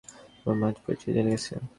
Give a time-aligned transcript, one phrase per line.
[0.41, 1.53] আমার মা আমার পরিচয় জেনে গেছে।